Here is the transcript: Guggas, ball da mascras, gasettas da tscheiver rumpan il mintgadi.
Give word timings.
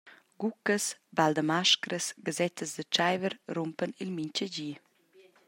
Guggas, 0.43 0.85
ball 1.17 1.31
da 1.37 1.43
mascras, 1.51 2.05
gasettas 2.25 2.71
da 2.77 2.83
tscheiver 2.91 3.33
rumpan 3.55 3.91
il 4.03 4.09
mintgadi. 4.15 4.71